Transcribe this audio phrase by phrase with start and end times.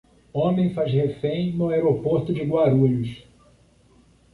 [0.33, 3.23] Homem faz refém no aeroporto de Guarulhos